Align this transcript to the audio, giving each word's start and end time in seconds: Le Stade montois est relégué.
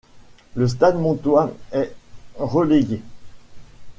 Le 0.55 0.67
Stade 0.67 0.97
montois 0.99 1.53
est 1.73 1.93
relégué. 2.39 3.03